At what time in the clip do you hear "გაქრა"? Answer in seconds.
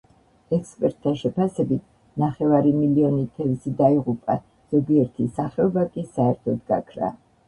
6.73-7.11